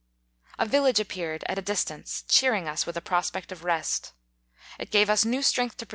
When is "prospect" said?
3.01-3.51